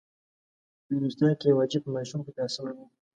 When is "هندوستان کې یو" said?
0.95-1.61